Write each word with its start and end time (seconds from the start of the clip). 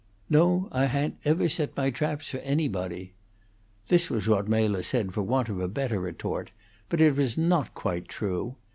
"No; 0.31 0.67
I 0.71 0.87
ha'n't 0.87 1.17
ever 1.25 1.47
set 1.47 1.77
my 1.77 1.91
traps 1.91 2.31
for 2.31 2.39
anybody." 2.39 3.13
This 3.87 4.09
was 4.09 4.27
what 4.27 4.47
Mela 4.47 4.81
said 4.81 5.13
for 5.13 5.21
want 5.21 5.47
of 5.47 5.59
a 5.59 5.67
better 5.67 5.99
retort; 5.99 6.49
but 6.89 6.99
it 6.99 7.15
was 7.15 7.37
not 7.37 7.75
quite 7.75 8.07
true. 8.07 8.55